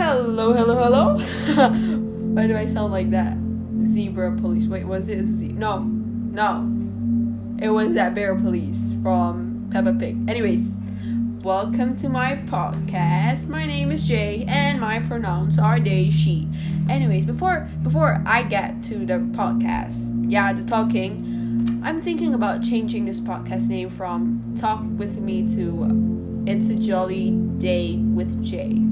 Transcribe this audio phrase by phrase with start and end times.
[0.00, 1.18] Hello, hello, hello.
[2.34, 3.36] Why do I sound like that?
[3.84, 4.66] Zebra police.
[4.66, 5.48] Wait, was it Z?
[5.48, 6.66] No, no.
[7.62, 10.16] It was that bear police from Peppa Pig.
[10.26, 10.74] Anyways,
[11.42, 13.48] welcome to my podcast.
[13.48, 16.48] My name is Jey, and my pronouns are they, she.
[16.88, 23.04] Anyways, before before I get to the podcast, yeah, the talking, I'm thinking about changing
[23.04, 28.82] this podcast name from Talk with Me to It's a Jolly Day with Jey.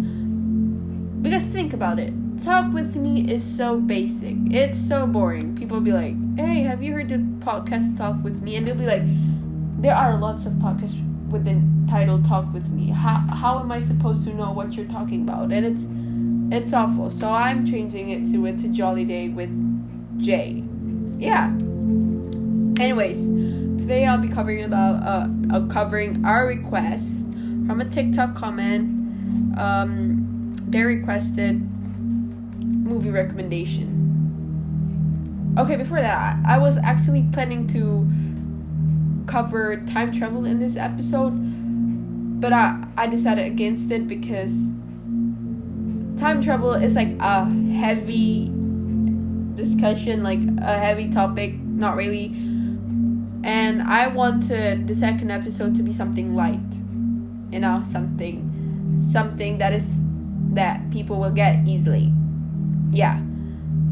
[1.23, 2.12] Because think about it.
[2.43, 4.36] Talk with me is so basic.
[4.50, 5.57] It's so boring.
[5.57, 8.86] People be like, "Hey, have you heard the podcast Talk with me?" And they'll be
[8.86, 9.03] like,
[9.82, 10.99] "There are lots of podcasts
[11.31, 12.90] with the title Talk with me.
[12.90, 15.89] How how am I supposed to know what you're talking about?" And it's
[16.50, 17.11] it's awful.
[17.11, 19.50] So I'm changing it to It's a Jolly Day with
[20.18, 20.62] Jey.
[21.18, 21.50] Yeah.
[22.81, 23.26] Anyways,
[23.82, 27.12] today I'll be covering about uh, uh covering our request
[27.67, 28.95] from a TikTok comment.
[29.59, 30.18] Um,
[30.71, 31.61] they requested
[32.61, 33.95] movie recommendation.
[35.59, 38.06] Okay, before that, I was actually planning to
[39.27, 41.33] cover time travel in this episode,
[42.41, 44.70] but I I decided against it because
[46.17, 48.51] time travel is like a heavy
[49.55, 52.27] discussion, like a heavy topic, not really.
[53.45, 56.61] And I wanted the second episode to be something light,
[57.51, 58.45] you know, something
[59.01, 60.01] something that is
[60.59, 62.12] that people will get easily.
[62.91, 63.20] Yeah.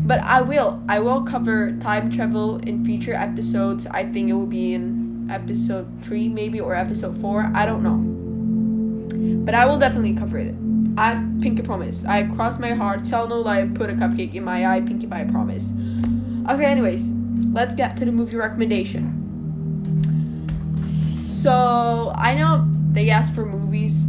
[0.05, 3.87] But I will I will cover time travel in future episodes.
[3.87, 7.53] I think it will be in episode 3 maybe or episode 4.
[7.55, 8.03] I don't know.
[9.45, 10.55] But I will definitely cover it.
[10.99, 12.05] I pinky promise.
[12.05, 15.25] I cross my heart, tell no lie, put a cupcake in my eye, pinky pie
[15.25, 15.73] promise.
[16.51, 17.13] Okay, anyways,
[17.53, 19.13] let's get to the movie recommendation.
[20.83, 24.07] So I know they asked for movies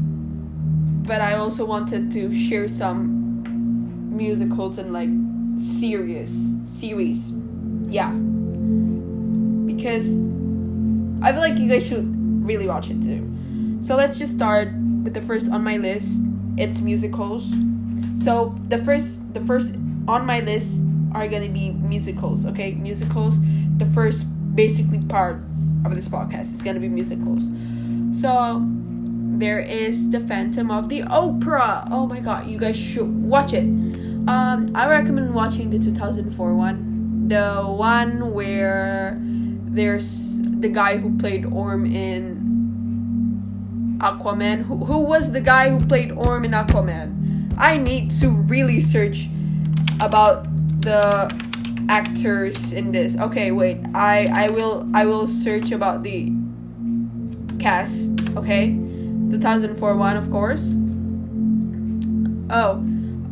[1.07, 5.09] but I also wanted to share some musicals and like
[5.57, 6.31] serious
[6.65, 7.31] series.
[7.87, 8.11] Yeah.
[9.65, 10.17] Because
[11.21, 12.05] I feel like you guys should
[12.45, 13.23] really watch it too.
[13.81, 14.67] So let's just start
[15.03, 16.19] with the first on my list.
[16.57, 17.55] It's musicals.
[18.21, 19.75] So the first the first
[20.07, 20.79] on my list
[21.13, 22.73] are gonna be musicals, okay?
[22.73, 23.39] Musicals.
[23.77, 24.25] The first
[24.55, 25.37] basically part
[25.85, 27.49] of this podcast is gonna be musicals.
[28.11, 28.67] So
[29.37, 31.87] there is the Phantom of the Opera.
[31.91, 33.63] Oh my god, you guys should watch it.
[34.27, 41.45] Um, I recommend watching the 2004 one, the one where there's the guy who played
[41.45, 42.47] Orm in
[43.99, 44.63] Aquaman.
[44.63, 47.53] Who, who was the guy who played Orm in Aquaman?
[47.57, 49.27] I need to really search
[49.99, 50.47] about
[50.81, 51.31] the
[51.89, 53.15] actors in this.
[53.17, 53.77] Okay, wait.
[53.93, 56.33] I I will I will search about the
[57.59, 58.09] cast.
[58.35, 58.86] Okay.
[59.29, 60.75] 2004 one, of course.
[62.49, 62.83] Oh,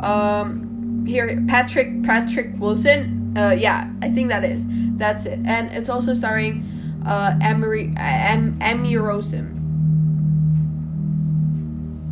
[0.02, 3.34] um, here Patrick Patrick Wilson.
[3.38, 4.66] Uh, yeah, I think that is
[4.98, 6.66] that's it, and it's also starring
[7.06, 9.52] uh Emery Em, Emmy Rossum.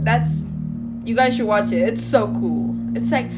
[0.03, 0.45] That's
[1.05, 1.87] you guys should watch it.
[1.87, 2.75] It's so cool.
[2.95, 3.29] It's like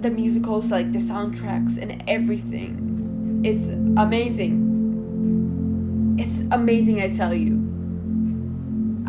[0.00, 3.42] the musicals, like the soundtracks and everything.
[3.44, 4.72] It's amazing.
[6.18, 7.63] It's amazing, I tell you.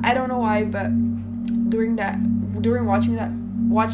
[0.05, 0.89] I don't know why, but
[1.71, 2.15] during that,
[2.61, 3.31] during watching that,
[3.67, 3.93] watch,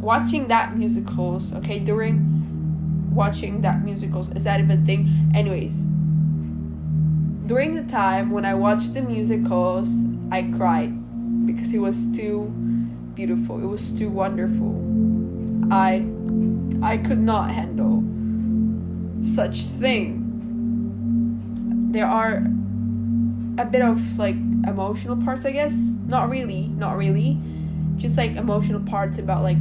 [0.00, 5.30] watching that musicals, okay, during watching that musicals, is that even thing?
[5.32, 5.84] Anyways,
[7.46, 9.88] during the time when I watched the musicals,
[10.32, 10.90] I cried
[11.46, 12.46] because it was too
[13.14, 13.62] beautiful.
[13.62, 14.74] It was too wonderful.
[15.72, 16.08] I,
[16.82, 18.02] I could not handle
[19.22, 20.26] such thing.
[21.92, 22.42] There are
[23.58, 24.34] a bit of like
[24.66, 25.74] emotional parts, I guess.
[26.06, 27.38] Not really, not really.
[27.96, 29.58] Just like emotional parts about like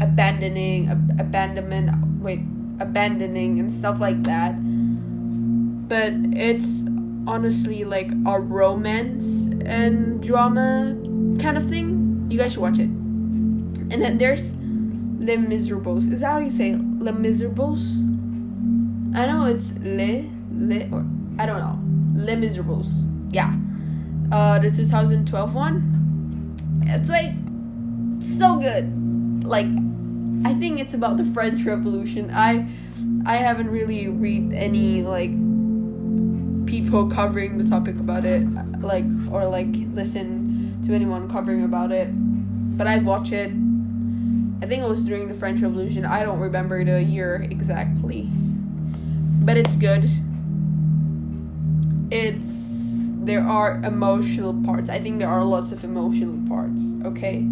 [0.00, 1.90] abandoning, ab- abandonment,
[2.20, 2.40] wait,
[2.80, 4.54] abandoning and stuff like that.
[5.88, 6.84] But it's
[7.26, 10.96] honestly like a romance and drama
[11.40, 12.26] kind of thing.
[12.30, 12.88] You guys should watch it.
[12.88, 14.56] And then there's
[15.18, 16.06] Les Miserables.
[16.08, 17.82] Is that how you say Les Miserables?
[19.14, 21.04] I know it's Le, Le, or
[21.38, 21.78] I don't know.
[22.24, 22.88] Les Miserables.
[23.30, 23.54] Yeah
[24.32, 26.56] uh, the 2012 one.
[26.86, 27.32] It's like
[28.18, 29.44] so good.
[29.44, 29.66] Like
[30.44, 32.30] I think it's about the French Revolution.
[32.32, 32.66] I
[33.26, 35.30] I haven't really read any like
[36.66, 38.42] people covering the topic about it,
[38.80, 42.08] like or like listen to anyone covering about it.
[42.76, 43.52] But I watch it.
[44.62, 46.06] I think it was during the French Revolution.
[46.06, 48.30] I don't remember the year exactly.
[49.44, 50.08] But it's good.
[52.10, 52.71] It's
[53.24, 54.90] there are emotional parts.
[54.90, 57.46] I think there are lots of emotional parts, okay?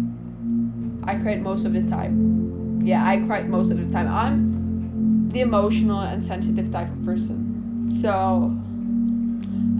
[1.03, 2.81] I cried most of the time.
[2.83, 4.07] Yeah, I cried most of the time.
[4.07, 7.89] I'm the emotional and sensitive type of person.
[8.01, 8.53] So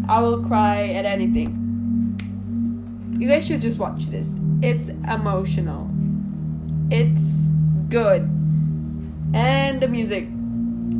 [0.07, 1.57] I will cry at anything.
[3.19, 4.35] You guys should just watch this.
[4.61, 5.89] It's emotional.
[6.89, 7.49] It's
[7.89, 8.21] good.
[9.33, 10.27] And the music.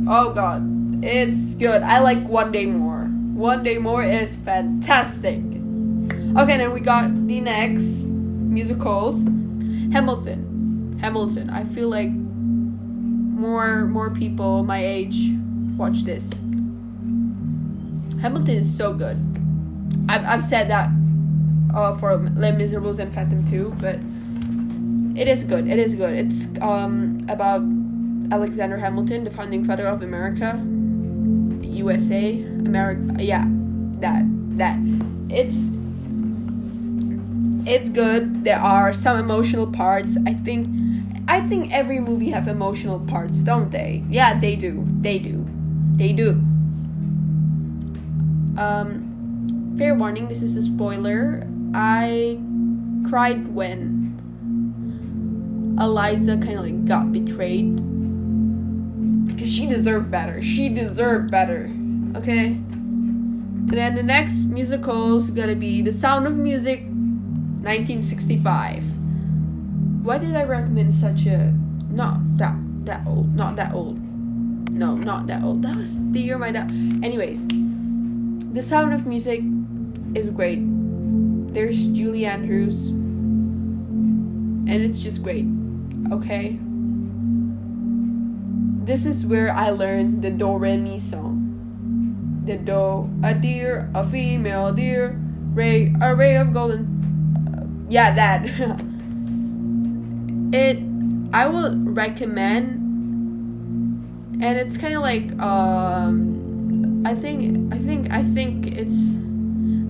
[0.06, 1.04] Oh god.
[1.04, 1.82] It's good.
[1.82, 3.01] I like One Day More.
[3.42, 5.42] One Day More is fantastic.
[5.42, 9.24] Okay, then we got the next musicals.
[9.90, 10.96] Hamilton.
[11.00, 11.50] Hamilton.
[11.50, 15.32] I feel like more more people my age
[15.76, 16.30] watch this.
[18.22, 19.18] Hamilton is so good.
[20.08, 20.90] I've, I've said that
[21.74, 23.98] uh, for Les Miserables and Phantom 2, but
[25.18, 25.66] it is good.
[25.66, 26.14] It is good.
[26.14, 27.62] It's um about
[28.30, 30.62] Alexander Hamilton, the founding father of America,
[31.58, 33.22] the USA, America.
[33.22, 33.44] Yeah,
[34.00, 34.24] that
[34.58, 34.78] that.
[35.30, 35.56] It's
[37.64, 38.44] it's good.
[38.44, 40.16] There are some emotional parts.
[40.26, 40.68] I think
[41.28, 44.04] I think every movie have emotional parts, don't they?
[44.08, 44.84] Yeah, they do.
[45.00, 45.46] They do.
[45.96, 46.30] They do.
[48.58, 51.46] Um fair warning, this is a spoiler.
[51.74, 52.38] I
[53.08, 54.12] cried when
[55.80, 57.76] Eliza kind of like got betrayed
[59.26, 60.42] because she deserved better.
[60.42, 61.70] She deserved better.
[62.16, 62.46] Okay?
[62.46, 68.84] And then the next musical's gonna be The Sound of Music 1965.
[70.04, 71.52] Why did I recommend such a
[71.90, 73.98] not that that old, not that old.
[74.70, 75.62] No, not that old.
[75.62, 76.70] That was the year my dad.
[77.02, 77.46] Anyways,
[78.52, 79.42] The Sound of Music
[80.14, 80.60] is great.
[81.52, 85.46] There's Julie Andrews, and it's just great.
[86.10, 86.58] Okay.
[88.84, 91.31] This is where I learned the Do Re Mi song.
[92.44, 95.16] The doe, a deer, a female deer,
[95.54, 97.86] ray, a ray of golden.
[97.88, 98.44] yeah, that.
[100.52, 100.78] it,
[101.32, 102.80] I would recommend,
[104.42, 109.16] and it's kind of like um, I think I think I think it's.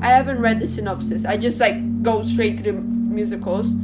[0.00, 1.24] I haven't read the synopsis.
[1.24, 3.74] I just like go straight to the musicals.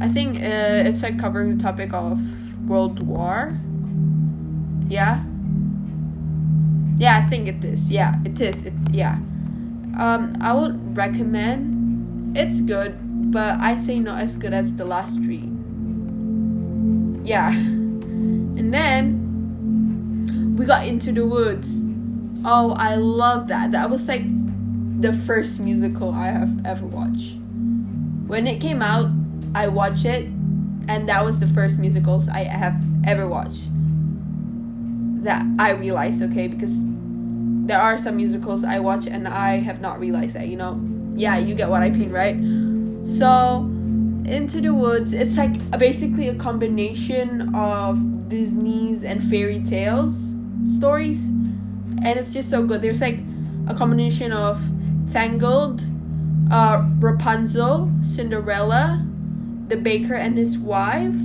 [0.00, 2.20] I think uh, it's like covering the topic of
[2.68, 3.58] World War.
[4.88, 5.22] Yeah.
[6.98, 7.90] Yeah, I think it is.
[7.90, 8.64] Yeah, it is.
[8.64, 9.16] It yeah.
[9.98, 12.36] Um, I would recommend.
[12.36, 12.96] It's good,
[13.32, 15.48] but I'd say not as good as the last three.
[17.24, 17.50] Yeah.
[17.50, 21.82] And then we got into the woods.
[22.44, 23.72] Oh, I love that.
[23.72, 24.22] That was like
[25.00, 27.36] the first musical I have ever watched.
[28.26, 29.10] When it came out,
[29.54, 30.26] I watched it,
[30.88, 33.64] and that was the first musicals I have ever watched.
[35.26, 36.70] That I realized, okay, because
[37.66, 40.80] there are some musicals I watch and I have not realized that, you know?
[41.16, 42.36] Yeah, you get what I mean, right?
[43.18, 43.66] So,
[44.24, 52.18] Into the Woods, it's like basically a combination of Disney's and fairy tales stories, and
[52.20, 52.80] it's just so good.
[52.80, 53.18] There's like
[53.66, 54.62] a combination of
[55.10, 55.82] Tangled,
[56.52, 59.04] uh, Rapunzel, Cinderella,
[59.66, 61.18] the baker and his wife.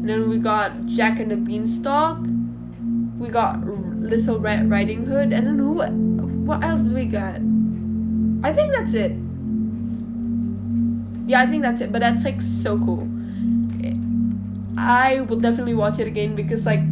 [0.00, 2.18] And then we got Jack and the Beanstalk.
[3.22, 5.32] We got Little Red Riding Hood.
[5.32, 5.74] And then who?
[6.44, 7.36] What else we got?
[8.42, 9.12] I think that's it.
[11.30, 11.92] Yeah, I think that's it.
[11.92, 13.08] But that's like so cool.
[14.76, 16.82] I will definitely watch it again because like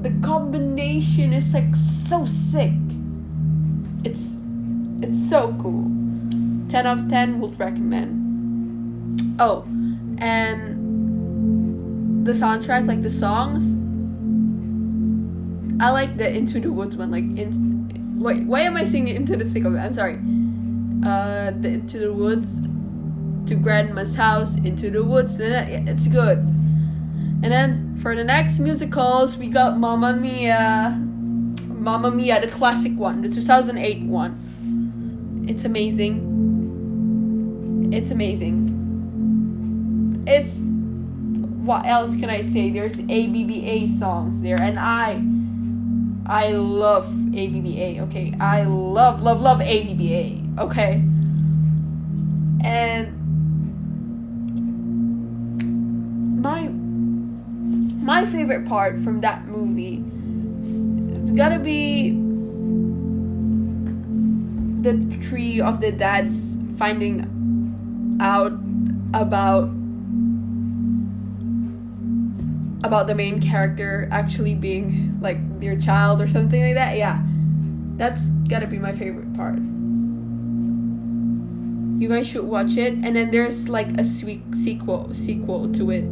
[0.00, 2.72] the combination is like so sick.
[4.04, 4.38] It's
[5.02, 5.90] it's so cool.
[6.70, 9.36] 10 out of 10 would recommend.
[9.38, 9.66] Oh,
[10.16, 10.80] and
[12.26, 13.76] the soundtrack, like the songs,
[15.80, 17.10] I like the Into the Woods one.
[17.10, 19.78] Like, in wait, why am I singing Into the Thick of It?
[19.78, 20.18] I'm sorry.
[21.04, 22.60] Uh, the Into the Woods,
[23.46, 25.38] to Grandma's house, Into the Woods.
[25.40, 26.38] It's good.
[26.38, 30.96] And then for the next musicals, we got Mamma Mia.
[31.68, 35.46] Mamma Mia, the classic one, the 2008 one.
[35.48, 36.30] It's amazing.
[37.92, 38.72] It's amazing
[40.26, 42.70] it's what else can I say?
[42.70, 45.22] There's ABBA songs there, and I
[46.26, 48.00] I love ABBA.
[48.02, 50.60] Okay, I love love love ABBA.
[50.60, 51.02] Okay,
[52.62, 53.18] and
[56.42, 56.68] my
[58.02, 60.04] my favorite part from that movie
[61.22, 62.10] it's gotta be
[64.82, 64.98] the
[65.28, 68.52] three of the dads finding out
[69.14, 69.70] about
[72.84, 76.96] about the main character actually being like their child or something like that.
[76.96, 77.22] Yeah.
[77.96, 79.58] That's gotta be my favorite part.
[82.00, 82.94] You guys should watch it.
[82.94, 86.04] And then there's like a sweet sequel sequel to it.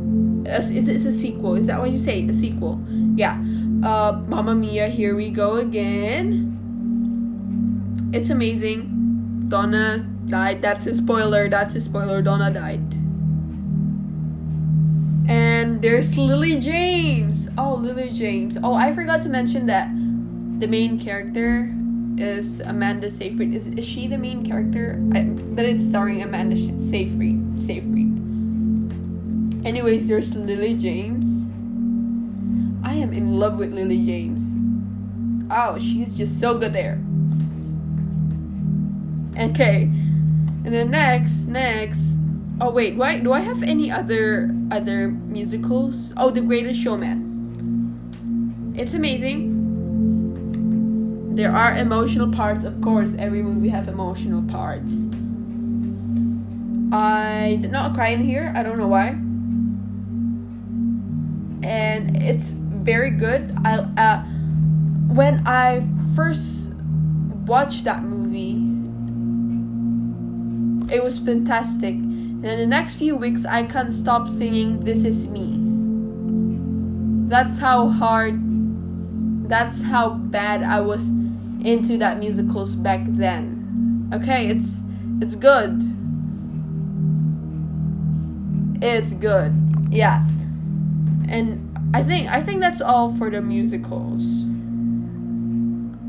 [0.46, 1.56] It's, it's a sequel.
[1.56, 2.26] Is that what you say?
[2.28, 2.80] A sequel?
[3.16, 3.34] Yeah.
[3.82, 6.56] Uh, Mamma Mia, here we go again.
[8.12, 9.46] It's amazing.
[9.48, 10.62] Donna died.
[10.62, 11.48] That's a spoiler.
[11.48, 12.22] That's a spoiler.
[12.22, 12.89] Donna died.
[15.80, 17.48] There's Lily James.
[17.56, 18.58] Oh, Lily James.
[18.62, 19.88] Oh, I forgot to mention that
[20.60, 21.72] the main character
[22.18, 23.54] is Amanda Seyfried.
[23.54, 25.02] Is, is she the main character?
[25.14, 27.58] I, but it's starring Amanda Seyfried.
[27.58, 28.12] Seyfried.
[29.64, 31.44] Anyways, there's Lily James.
[32.86, 34.54] I am in love with Lily James.
[35.50, 37.00] Oh, she's just so good there.
[39.38, 39.84] Okay.
[39.84, 42.19] And then next, next.
[42.62, 46.12] Oh wait, why do I have any other other musicals?
[46.16, 48.74] Oh, The Greatest Showman.
[48.76, 49.56] It's amazing.
[51.34, 53.14] There are emotional parts, of course.
[53.18, 54.92] Every movie have emotional parts.
[56.92, 58.52] I did not cry in here.
[58.54, 59.16] I don't know why.
[61.66, 63.56] And it's very good.
[63.64, 64.22] I uh,
[65.14, 66.74] when I first
[67.46, 68.60] watched that movie,
[70.94, 71.94] it was fantastic.
[72.42, 75.58] And in the next few weeks, I can't stop singing "This Is Me."
[77.28, 78.40] That's how hard.
[79.48, 81.10] That's how bad I was
[81.62, 84.08] into that musicals back then.
[84.14, 84.80] Okay, it's
[85.20, 85.84] it's good.
[88.82, 89.52] It's good.
[89.90, 90.24] Yeah.
[91.28, 94.24] And I think I think that's all for the musicals.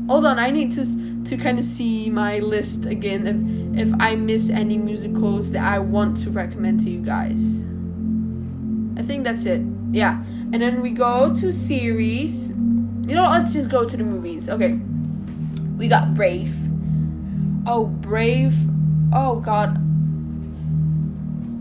[0.08, 0.84] Hold on, I need to
[1.24, 3.36] to kind of see my list again if
[3.74, 7.64] if I miss any musicals that I want to recommend to you guys.
[8.98, 9.62] I think that's it.
[9.90, 10.22] Yeah.
[10.52, 12.48] And then we go to series.
[12.48, 14.48] You know, let's just go to the movies.
[14.48, 14.80] Okay.
[15.76, 16.54] We got Brave.
[17.66, 18.54] Oh, Brave.
[19.12, 19.78] Oh god.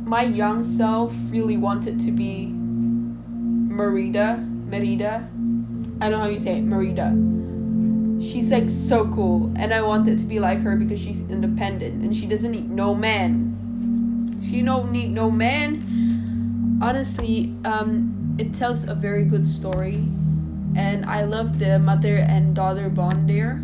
[0.05, 2.47] My young self really wanted to be
[3.71, 4.37] Merida,
[4.69, 5.27] Merida.
[6.01, 7.13] I don't know how you say it, Merida.
[8.21, 12.15] She's like so cool, and I wanted to be like her because she's independent and
[12.15, 14.39] she doesn't need no man.
[14.47, 16.79] She don't need no man.
[16.81, 19.95] Honestly, um, it tells a very good story,
[20.75, 23.61] and I love the mother and daughter bond there.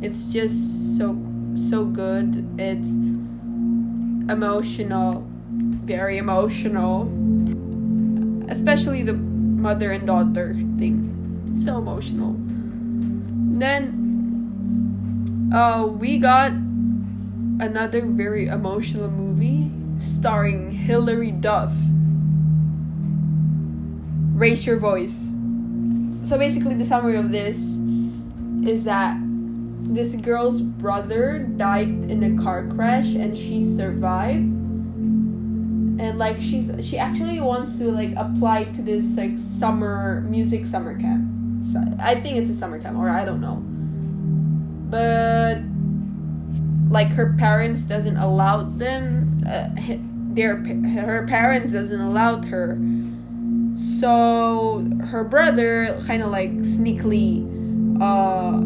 [0.00, 1.18] It's just so
[1.68, 2.46] so good.
[2.58, 2.90] It's
[4.30, 5.26] emotional,
[5.84, 7.10] very emotional
[8.52, 11.08] especially the mother and daughter thing.
[11.64, 12.36] so emotional.
[13.58, 16.52] Then uh we got
[17.60, 21.72] another very emotional movie starring Hilary Duff.
[24.34, 25.32] Raise your voice.
[26.24, 27.58] So basically the summary of this
[28.66, 29.18] is that
[29.84, 34.48] this girl's brother died in a car crash and she survived
[36.00, 40.98] and like she's she actually wants to like apply to this like summer music summer
[40.98, 41.31] camp
[41.98, 43.62] i think it's a summer or i don't know.
[44.92, 45.62] But
[46.92, 49.68] like her parents doesn't allow them uh,
[50.34, 52.78] their her parents doesn't allow her.
[53.76, 57.48] So her brother kind of like sneakily
[58.00, 58.60] uh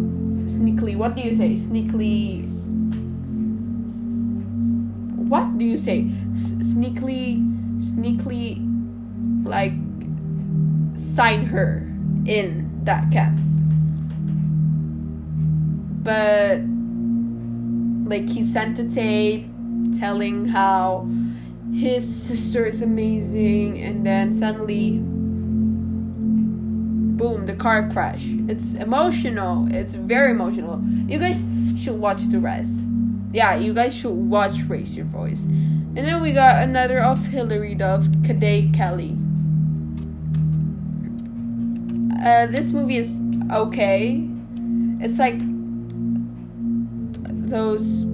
[0.50, 1.54] sneakily what do you say?
[1.54, 2.42] Sneakily
[5.28, 6.10] what do you say?
[6.34, 7.38] S- sneakily
[7.78, 8.58] sneakily
[9.44, 9.72] like
[10.98, 11.86] sign her
[12.26, 13.38] in that camp
[16.02, 16.60] but
[18.08, 19.48] like he sent a tape
[19.98, 21.08] telling how
[21.74, 25.00] his sister is amazing and then suddenly
[27.16, 28.22] boom the car crash.
[28.48, 29.66] It's emotional.
[29.72, 30.82] It's very emotional.
[31.08, 31.42] You guys
[31.78, 32.86] should watch the rest.
[33.32, 35.44] Yeah, you guys should watch Raise Your Voice.
[35.44, 39.16] And then we got another of Hilary Duff, Cadet Kelly.
[42.24, 43.18] Uh, this movie is
[43.52, 44.28] okay.
[45.00, 45.38] It's like
[47.48, 48.04] those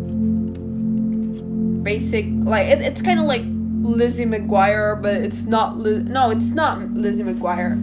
[1.83, 5.79] basic, like it, it's kind of like Lizzie McGuire, but it's not.
[5.79, 7.79] Liz- no, it's not Lizzie McGuire.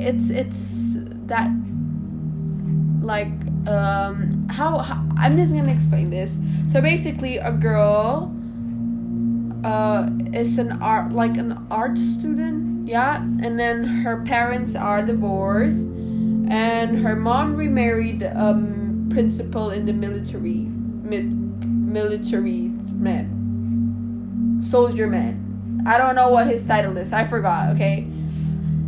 [0.00, 0.96] It's it's
[1.26, 1.50] that
[3.04, 3.28] like
[3.68, 8.34] um how, how i'm just gonna explain this so basically a girl
[9.64, 15.86] uh is an art like an art student yeah and then her parents are divorced
[16.48, 20.66] and her mom remarried um principal in the military
[21.02, 21.32] mid
[21.66, 28.06] military man soldier man i don't know what his title is i forgot okay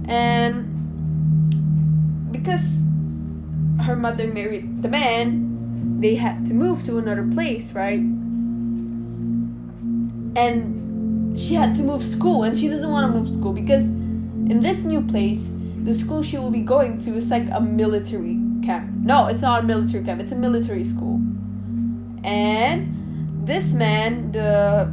[0.07, 0.73] and
[2.31, 2.83] because
[3.83, 8.01] her mother married the man, they had to move to another place, right?
[10.39, 10.86] And
[11.37, 14.85] she had to move school, and she doesn't want to move school because in this
[14.85, 15.49] new place,
[15.85, 18.91] the school she will be going to is like a military camp.
[18.97, 21.21] No, it's not a military camp, it's a military school.
[22.25, 24.91] And this man, the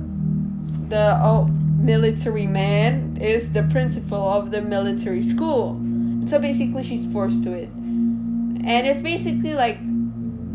[0.90, 1.46] the oh,
[1.80, 5.72] military man, is the principal of the military school.
[5.72, 7.70] And so basically, she's forced to it.
[7.70, 9.78] And it's basically like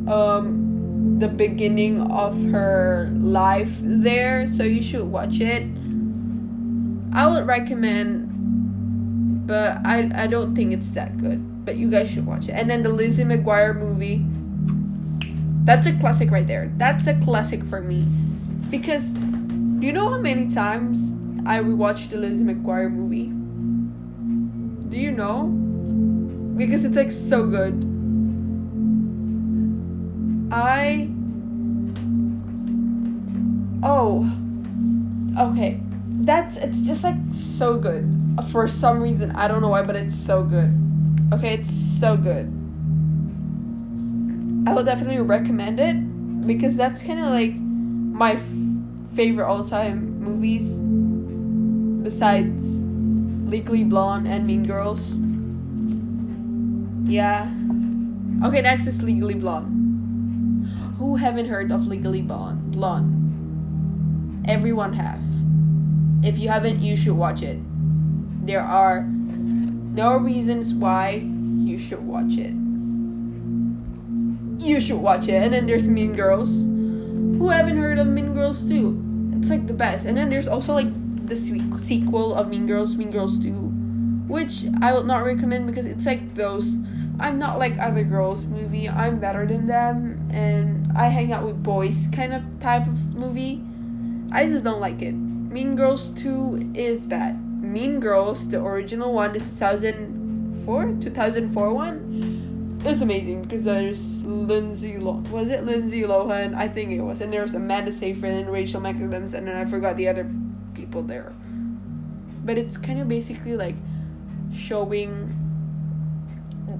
[0.08, 5.64] um, the beginning of her life there, so you should watch it.
[7.12, 11.64] I would recommend, but I, I don't think it's that good.
[11.64, 12.52] But you guys should watch it.
[12.52, 14.24] And then the Lizzie McGuire movie.
[15.64, 16.72] That's a classic right there.
[16.76, 18.02] That's a classic for me.
[18.70, 21.12] Because you know how many times
[21.46, 23.26] I rewatched the Lizzie McGuire movie?
[24.88, 25.44] Do you know?
[26.56, 27.84] Because it's like so good.
[30.50, 31.10] I.
[33.82, 34.30] Oh.
[35.38, 35.80] Okay.
[36.28, 36.58] That's.
[36.58, 38.04] It's just like so good.
[38.52, 39.30] For some reason.
[39.32, 40.68] I don't know why, but it's so good.
[41.32, 42.52] Okay, it's so good.
[44.68, 45.96] I will definitely recommend it
[46.46, 48.42] because that's kind of like my f-
[49.16, 50.76] favorite all time movies
[52.04, 52.82] besides
[53.48, 55.00] Legally Blonde and Mean Girls.
[57.10, 57.50] Yeah.
[58.44, 60.68] Okay, next is Legally Blonde.
[60.98, 62.72] Who haven't heard of Legally Blonde?
[62.72, 63.16] Blonde.
[64.46, 65.27] Everyone have.
[66.22, 67.58] If you haven't, you should watch it.
[68.46, 71.22] There are no reasons why
[71.58, 72.54] you should watch it.
[74.64, 75.42] You should watch it.
[75.42, 76.50] And then there's Mean Girls.
[76.50, 79.02] Who haven't heard of Mean Girls too?
[79.38, 80.06] It's like the best.
[80.06, 80.88] And then there's also like
[81.26, 83.52] the sequel of Mean Girls, Mean Girls 2,
[84.26, 86.78] which I will not recommend because it's like those
[87.20, 88.88] I'm not like other girls movie.
[88.88, 93.62] I'm better than them and I hang out with boys kind of type of movie.
[94.30, 95.14] I just don't like it.
[95.48, 97.42] Mean Girls 2 is bad.
[97.62, 105.30] Mean Girls, the original one, the 2004, 2004 one, is amazing because there's Lindsay Lohan.
[105.30, 106.54] Was it Lindsay Lohan?
[106.54, 107.22] I think it was.
[107.22, 110.30] And there's Amanda Seyfried and Rachel McAdams, and then I forgot the other
[110.74, 111.32] people there.
[112.44, 113.76] But it's kind of basically like
[114.54, 115.34] showing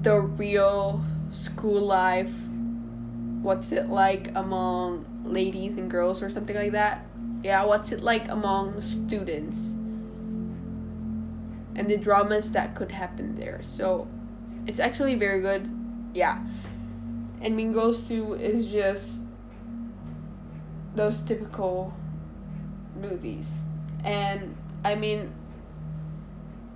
[0.03, 2.33] the real school life
[3.41, 7.05] what's it like among ladies and girls or something like that
[7.43, 9.75] yeah what's it like among students?
[11.75, 13.61] And the dramas that could happen there.
[13.63, 14.07] So
[14.67, 15.69] it's actually very good.
[16.13, 16.43] Yeah.
[17.41, 19.23] And mean girls 2 is just
[20.95, 21.93] those typical
[22.99, 23.61] movies.
[24.03, 25.33] And i mean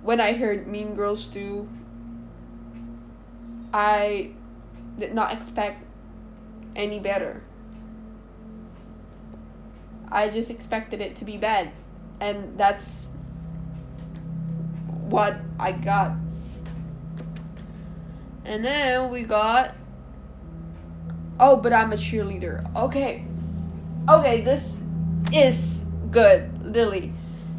[0.02, 1.66] when i heard mean girls 2
[3.74, 4.30] I
[5.00, 5.82] did not expect
[6.76, 7.42] any better.
[10.10, 11.72] I just expected it to be bad.
[12.20, 13.08] And that's
[15.08, 16.12] what I got.
[18.44, 19.74] And then we got.
[21.40, 22.64] Oh, but I'm a cheerleader.
[22.76, 23.24] Okay.
[24.08, 24.80] Okay, this
[25.32, 27.12] is good, Lily.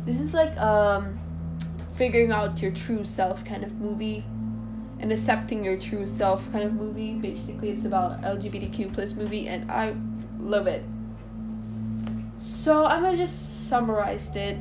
[0.05, 1.19] This is like um
[1.91, 4.23] figuring out your true self kind of movie
[4.99, 7.13] and accepting your true self kind of movie.
[7.15, 9.95] Basically, it's about LGBTQ plus movie, and I
[10.37, 10.83] love it.
[12.45, 14.59] So I'm gonna just summarize it.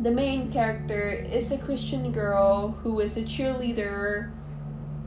[0.00, 4.32] The main character is a Christian girl who is a cheerleader.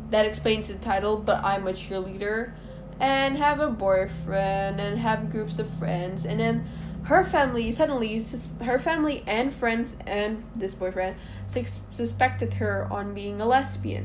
[0.09, 2.53] That explains the title, but I'm a cheerleader,
[3.01, 6.69] and have a boyfriend and have groups of friends, and then
[7.03, 8.23] her family suddenly
[8.63, 14.03] her family and friends and this boyfriend sus- suspected her on being a lesbian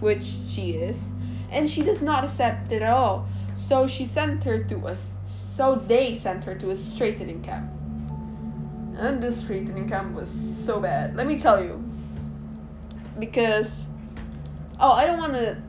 [0.00, 1.12] which she is
[1.50, 3.28] and she does not accept it at all
[3.58, 7.70] so she sent her to us so they sent her to a straightening camp
[8.96, 11.82] and this straightening camp was so bad let me tell you
[13.18, 13.86] because
[14.80, 15.60] oh i don't want to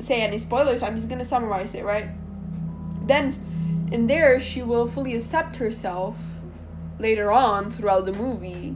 [0.00, 2.08] say any spoilers i'm just gonna summarize it right
[3.04, 3.34] then
[3.92, 6.16] in there, she will fully accept herself
[6.98, 8.74] later on throughout the movie.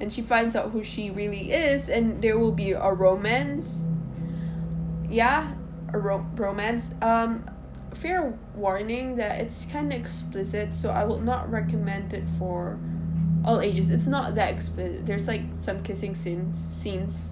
[0.00, 3.86] And she finds out who she really is, and there will be a romance.
[5.08, 5.52] Yeah,
[5.92, 6.94] a ro- romance.
[7.02, 7.44] Um,
[7.94, 12.78] fair warning that it's kind of explicit, so I will not recommend it for
[13.44, 13.90] all ages.
[13.90, 15.06] It's not that explicit.
[15.06, 17.30] There's like some kissing scenes, scenes,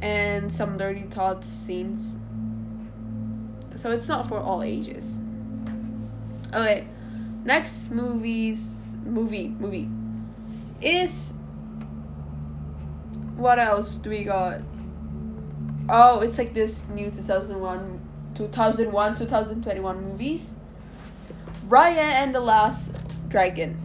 [0.00, 2.16] and some dirty thoughts scenes.
[3.76, 5.18] So it's not for all ages.
[6.54, 6.86] Okay,
[7.44, 9.88] next movies movie movie
[10.80, 11.32] is
[13.36, 14.60] what else do we got?
[15.88, 18.00] Oh, it's like this new 2001
[18.38, 20.50] 2001 2021 movies.
[21.68, 22.96] Raya and the Last
[23.28, 23.76] Dragon.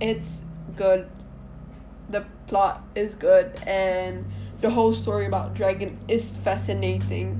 [0.00, 0.42] It's
[0.74, 1.08] good.
[2.08, 4.24] The plot is good and
[4.62, 7.38] the whole story about dragon is fascinating.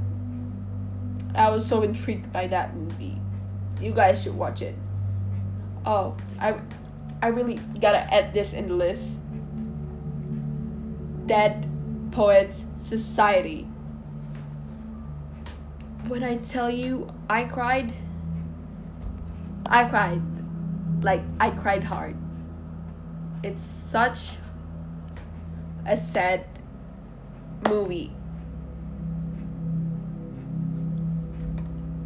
[1.34, 3.18] I was so intrigued by that movie.
[3.80, 4.76] You guys should watch it.
[5.86, 6.54] Oh, I
[7.22, 9.20] I really gotta add this in the list.
[11.26, 11.66] Dead
[12.12, 13.66] Poets Society.
[16.08, 17.92] When I tell you I cried,
[19.66, 20.22] I cried.
[21.02, 22.16] Like, I cried hard.
[23.42, 24.30] It's such
[25.86, 26.44] a sad
[27.68, 28.12] movie.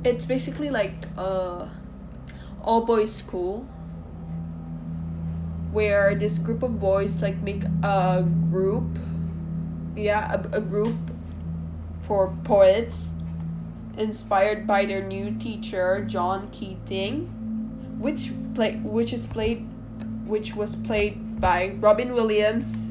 [0.04, 1.68] It's basically like a
[2.62, 3.66] all boys school
[5.72, 8.98] where this group of boys like make a group
[9.94, 10.96] yeah a, a group
[12.00, 13.10] for poets
[13.96, 17.32] inspired by their new teacher John Keating
[17.98, 19.66] which play which is played
[20.26, 22.90] which was played by Robin Williams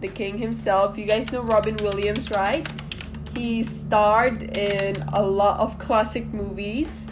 [0.00, 0.96] the king himself.
[0.96, 2.66] You guys know Robin Williams right?
[3.34, 7.08] He starred in a lot of classic movies.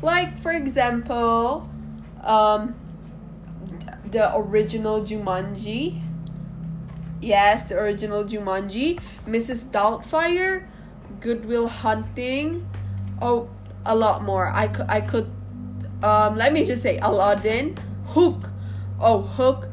[0.00, 1.68] Like for example
[2.24, 2.74] um
[4.04, 6.00] the original Jumanji.
[7.20, 8.98] Yes the original Jumanji.
[9.26, 9.66] Mrs.
[9.70, 10.68] Doubtfire
[11.22, 12.68] Good Will Hunting.
[13.22, 13.48] Oh
[13.86, 14.48] a lot more.
[14.48, 15.30] I could I could
[16.02, 18.50] um let me just say Aladdin Hook.
[18.98, 19.68] Oh Hook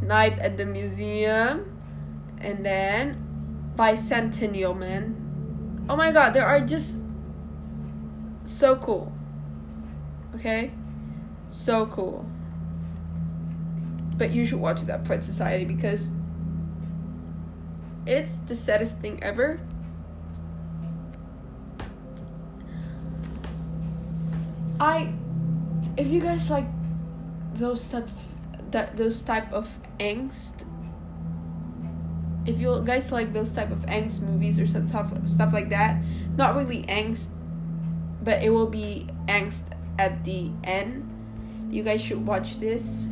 [0.00, 1.66] Night at the Museum
[2.38, 3.18] and then
[3.76, 5.84] Bicentennial Man.
[5.90, 7.02] Oh my god there are just
[8.44, 9.12] so cool.
[10.36, 10.70] Okay?
[11.50, 12.24] So cool.
[14.16, 16.10] But you should watch Dead Poets Society because
[18.06, 19.60] it's the saddest thing ever
[24.82, 25.14] I
[25.96, 26.66] if you guys like
[27.54, 28.18] those types
[28.72, 30.66] that those type of angst
[32.46, 36.02] if you guys like those type of angst movies or some stuff stuff like that
[36.36, 37.28] not really angst
[38.24, 39.62] but it will be angst
[39.98, 41.08] at the end.
[41.70, 43.08] You guys should watch this.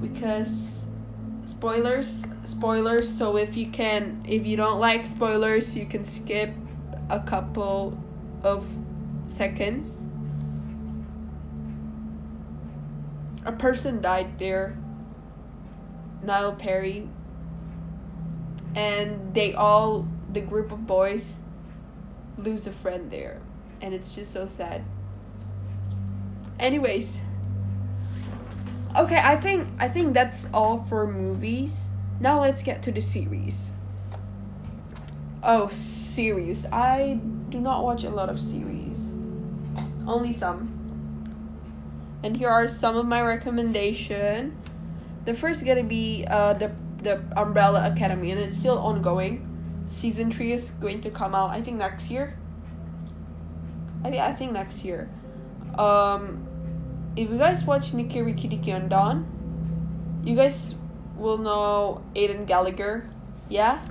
[0.00, 0.84] Because
[1.44, 6.54] spoilers spoilers so if you can if you don't like spoilers you can skip
[7.10, 8.02] a couple
[8.42, 8.66] of
[9.26, 10.04] seconds.
[13.44, 14.78] A person died there,
[16.22, 17.08] Neil Perry,
[18.74, 21.40] and they all, the group of boys,
[22.38, 23.40] lose a friend there.
[23.82, 24.82] And it's just so sad.
[26.58, 27.20] Anyways,
[28.96, 31.90] okay, I think I think that's all for movies.
[32.20, 33.72] Now let's get to the series.
[35.42, 36.64] Oh, series.
[36.72, 38.83] I do not watch a lot of series
[40.06, 40.70] only some.
[42.22, 44.56] And here are some of my recommendation.
[45.24, 49.46] The first gonna be uh the the Umbrella Academy, and it's still ongoing.
[49.86, 52.38] Season three is going to come out, I think next year.
[54.02, 55.10] I think I think next year.
[55.78, 56.46] Um,
[57.16, 59.28] if you guys watch Nicky Ricky Dicky and Dawn,
[60.24, 60.74] you guys
[61.16, 63.08] will know Aidan Gallagher.
[63.48, 63.84] Yeah,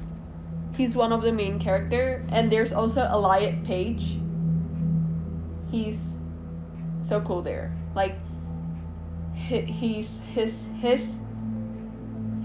[0.75, 4.17] he's one of the main character, and there's also Elliot Page
[5.73, 6.19] he's
[7.01, 7.73] so cool there.
[7.95, 8.15] Like
[9.33, 11.17] he's his his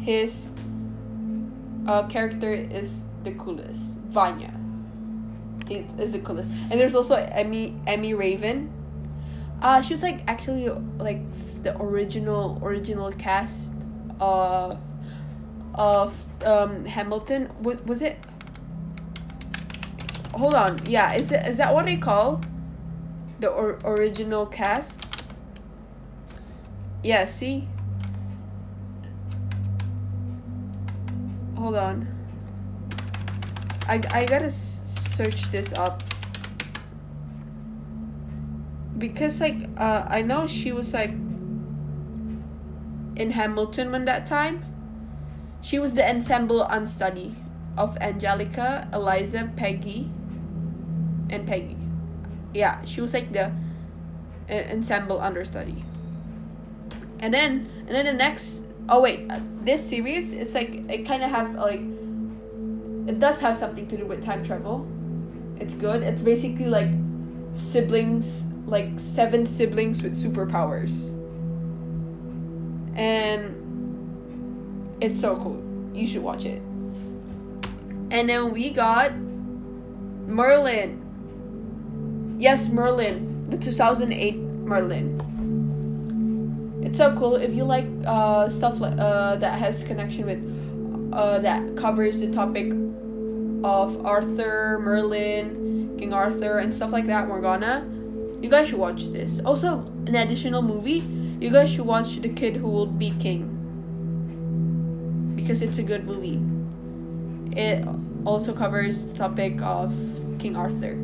[0.00, 0.50] his
[1.86, 3.82] uh, character is the coolest.
[4.08, 4.54] Vanya
[5.68, 8.72] is, is the coolest, and there's also Emmy Emmy Raven.
[9.60, 11.30] Uh, she was like actually like
[11.62, 13.72] the original original cast
[14.20, 14.78] of
[15.74, 16.14] of
[16.46, 17.50] um Hamilton.
[17.60, 18.18] Was was it?
[20.32, 21.12] Hold on, yeah.
[21.12, 22.40] Is it is that what they call?
[23.40, 25.04] The or- original cast.
[27.02, 27.68] Yeah, see?
[31.56, 32.08] Hold on.
[33.86, 34.82] I, I gotta s-
[35.16, 36.02] search this up.
[38.96, 41.10] Because, like, uh, I know she was, like,
[43.16, 44.64] in Hamilton when that time.
[45.60, 47.36] She was the ensemble unstudy
[47.76, 50.10] of Angelica, Eliza, Peggy,
[51.30, 51.77] and Peggy
[52.54, 53.52] yeah she was like the
[54.48, 55.84] ensemble understudy.
[57.20, 61.22] And then and then the next oh wait uh, this series it's like it kind
[61.22, 61.80] of have like
[63.08, 64.86] it does have something to do with time travel.
[65.58, 66.02] It's good.
[66.02, 66.90] It's basically like
[67.54, 71.14] siblings like seven siblings with superpowers.
[72.96, 73.54] And
[75.00, 75.62] it's so cool.
[75.94, 76.60] You should watch it.
[78.10, 79.14] And then we got
[80.26, 81.04] Merlin.
[82.38, 85.18] Yes, Merlin, the 2008 Merlin.
[86.84, 90.46] It's so cool if you like uh, stuff like uh, that has connection with
[91.12, 92.72] uh, that covers the topic
[93.64, 97.26] of Arthur, Merlin, King Arthur, and stuff like that.
[97.26, 97.84] Morgana.
[98.40, 99.40] You guys should watch this.
[99.44, 101.02] Also, an additional movie.
[101.40, 103.54] You guys should watch The Kid Who Will Be King
[105.34, 106.40] because it's a good movie.
[107.58, 107.84] It
[108.24, 109.92] also covers the topic of
[110.38, 110.94] King Arthur.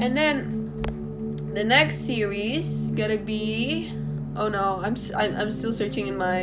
[0.00, 3.92] And then the next series gonna be
[4.36, 6.40] oh no, I'm I'm, I'm still searching in my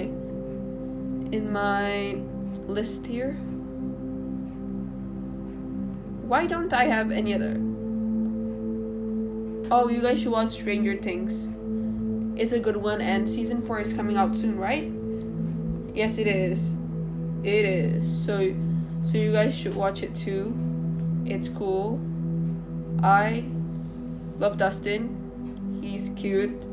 [1.32, 2.20] in my
[2.68, 3.34] list here.
[6.28, 7.56] Why don't I have any other?
[9.72, 11.48] Oh, you guys should watch Stranger Things.
[12.40, 14.92] It's a good one, and season four is coming out soon, right?
[15.96, 16.76] Yes, it is.
[17.44, 18.26] It is.
[18.26, 18.54] So,
[19.06, 20.54] so you guys should watch it too.
[21.26, 22.00] It's cool.
[23.04, 23.44] I
[24.40, 25.82] love Dustin.
[25.82, 26.66] He's cute.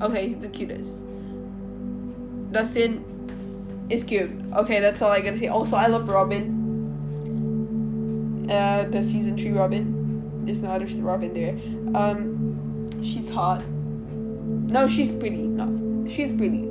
[0.00, 1.00] Okay, he's the cutest.
[2.52, 3.04] Dustin
[3.90, 4.30] is cute.
[4.54, 5.48] Okay, that's all I gotta say.
[5.48, 6.56] Also, I love Robin.
[8.50, 10.44] Uh, the season three Robin.
[10.44, 11.58] There's no other Robin there.
[11.94, 13.62] Um, she's hot.
[13.68, 15.42] No, she's pretty.
[15.42, 16.68] No, she's pretty.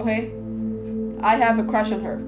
[0.00, 0.30] Okay.
[1.22, 2.18] I have a crush on her.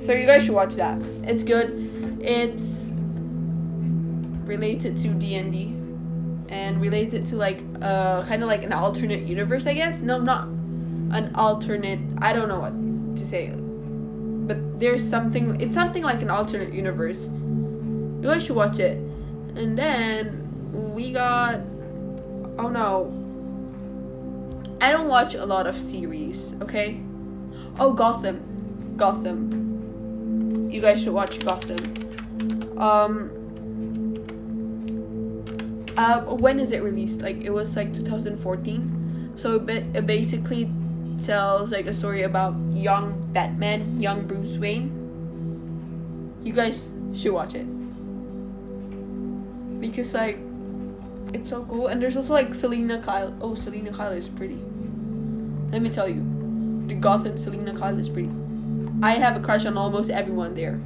[0.00, 1.00] So you guys should watch that.
[1.24, 2.20] It's good.
[2.20, 2.92] It's
[4.50, 5.58] related to D and D,
[6.50, 10.02] and related to like uh kind of like an alternate universe, I guess.
[10.02, 10.44] No, not
[11.14, 12.00] an alternate.
[12.18, 12.74] I don't know what
[13.16, 13.54] to say,
[14.50, 15.60] but there's something.
[15.62, 17.30] It's something like an alternate universe.
[18.20, 18.98] You guys should watch it.
[19.56, 21.60] And then we got.
[22.58, 23.16] Oh no.
[24.82, 26.56] I don't watch a lot of series.
[26.62, 27.00] Okay.
[27.78, 28.40] Oh, Gotham.
[28.96, 30.68] Gotham.
[30.70, 31.78] You guys should watch Gotham.
[32.78, 33.39] Um.
[36.00, 37.20] Uh, when is it released?
[37.20, 39.32] Like it was like 2014.
[39.36, 40.72] So it basically
[41.22, 44.88] tells like a story about young Batman, young Bruce Wayne.
[46.42, 47.66] You guys should watch it
[49.78, 50.38] because like
[51.34, 51.88] it's so cool.
[51.88, 53.36] And there's also like Selina Kyle.
[53.42, 54.58] Oh, Selina Kyle is pretty.
[55.70, 56.24] Let me tell you,
[56.86, 58.30] the Gotham Selina Kyle is pretty.
[59.02, 60.80] I have a crush on almost everyone there.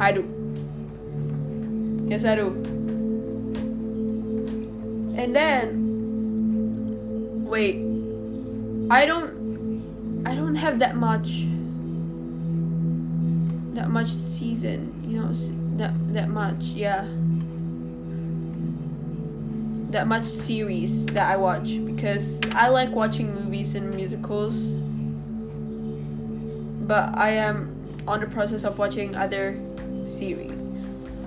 [0.00, 0.24] I do.
[2.08, 2.77] Yes, I do.
[5.18, 7.10] And then,
[7.44, 7.76] wait,
[8.90, 11.44] I don't, I don't have that much,
[13.74, 15.04] that much season.
[15.06, 15.32] You know,
[15.76, 16.62] that that much.
[16.62, 17.06] Yeah
[19.90, 24.54] that much series that I watch because I like watching movies and musicals.
[26.86, 27.74] But I am
[28.06, 29.58] on the process of watching other
[30.04, 30.68] series.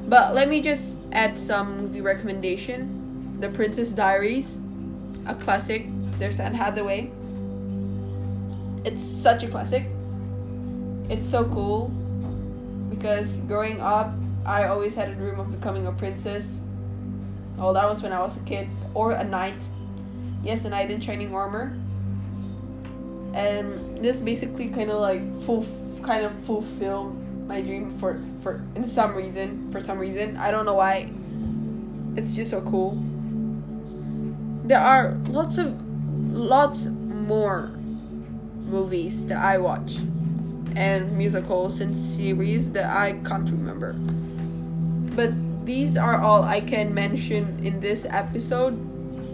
[0.07, 3.00] But let me just add some movie recommendation.
[3.41, 4.61] The Princess Diaries,
[5.25, 5.87] a classic.
[6.17, 7.11] There's Anne Hathaway.
[8.85, 9.85] It's such a classic.
[11.09, 11.89] It's so cool
[12.89, 14.13] because growing up,
[14.45, 16.61] I always had a dream of becoming a princess
[17.61, 18.67] Oh, that was when I was a kid.
[18.95, 19.61] Or a knight.
[20.43, 21.77] Yes, a knight in shining armor.
[23.33, 25.65] And this basically kind of like full,
[26.01, 27.11] kind of fulfill
[27.45, 29.69] my dream for for in some reason.
[29.71, 31.11] For some reason, I don't know why.
[32.17, 32.97] It's just so cool.
[34.63, 35.81] There are lots of
[36.31, 37.71] lots more
[38.71, 39.97] movies that I watch
[40.75, 43.93] and musicals and series that I can't remember.
[45.15, 45.33] But
[45.65, 48.77] these are all I can mention in this episode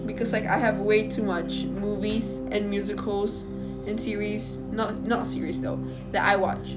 [0.07, 3.43] because like I have way too much movies and musicals
[3.85, 5.79] and series not not series though
[6.11, 6.75] that I watch.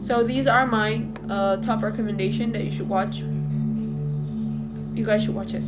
[0.00, 3.18] So these are my uh, top recommendation that you should watch.
[4.94, 5.62] You guys should watch it.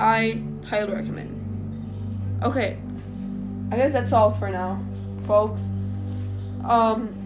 [0.00, 1.36] I highly recommend.
[2.42, 2.78] Okay,
[3.70, 4.82] I guess that's all for now,
[5.22, 5.68] folks.
[6.64, 7.20] Um,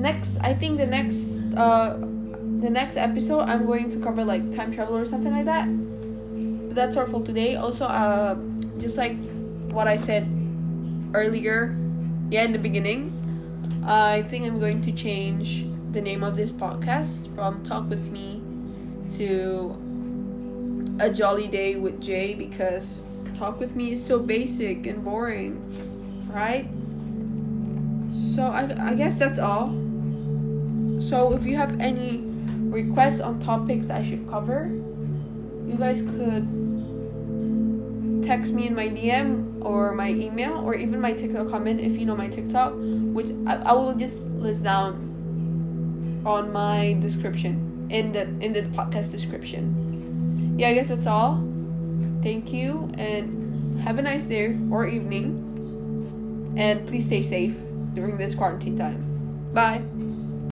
[0.00, 1.96] next i think the next uh
[2.60, 5.68] the next episode i'm going to cover like time travel or something like that
[6.74, 8.34] that's all for today also uh
[8.78, 9.16] just like
[9.72, 10.26] what i said
[11.14, 11.76] earlier
[12.30, 13.12] yeah in the beginning
[13.86, 18.40] i think i'm going to change the name of this podcast from talk with me
[19.16, 19.76] to
[21.00, 23.00] a jolly day with jay because
[23.34, 25.58] talk with me is so basic and boring
[26.28, 26.68] right
[28.12, 29.68] so I, I guess that's all
[31.00, 32.30] so if you have any
[32.70, 34.70] requests on topics I should cover,
[35.66, 36.46] you guys could
[38.22, 42.04] text me in my DM or my email or even my TikTok comment if you
[42.06, 48.22] know my TikTok, which I, I will just list down on my description in the
[48.44, 49.89] in the podcast description.
[50.60, 51.42] Yeah, I guess that's all.
[52.22, 56.52] Thank you and have a nice day or evening.
[56.58, 57.56] And please stay safe
[57.94, 59.00] during this quarantine time.
[59.54, 59.80] Bye.